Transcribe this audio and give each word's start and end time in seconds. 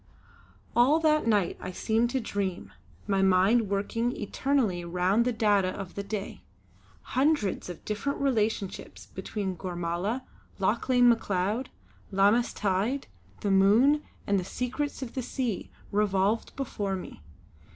All 0.75 0.99
that 1.01 1.27
night 1.27 1.57
I 1.61 1.71
seemed 1.71 2.09
to 2.09 2.19
dream, 2.19 2.71
my 3.05 3.21
mind 3.21 3.69
working 3.69 4.11
eternally 4.19 4.83
round 4.83 5.25
the 5.25 5.31
data 5.31 5.67
of 5.67 5.93
the 5.93 6.01
day; 6.01 6.41
hundreds 7.13 7.69
of 7.69 7.85
different 7.85 8.19
relationships 8.19 9.05
between 9.05 9.55
Gormala, 9.55 10.23
Lauchlane 10.59 11.07
Macleod, 11.07 11.69
Lammas 12.11 12.51
tide, 12.51 13.05
the 13.41 13.51
moon 13.51 14.01
and 14.25 14.39
the 14.39 14.43
secrets 14.43 15.03
of 15.03 15.13
the 15.13 15.21
sea 15.21 15.69
revolved 15.91 16.55
before 16.55 16.95
me. 16.95 17.21